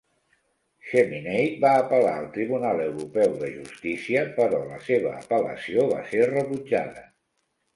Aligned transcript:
Cheminade 0.91 1.57
va 1.65 1.73
apel·lar 1.81 2.13
al 2.21 2.25
Tribunal 2.37 2.81
Europeu 2.87 3.37
de 3.43 3.51
Justícia, 3.59 4.25
però 4.41 4.63
la 4.73 4.81
seva 4.89 5.15
apel·lació 5.21 5.87
va 5.93 6.01
ser 6.15 6.27
rebutjada. 6.35 7.07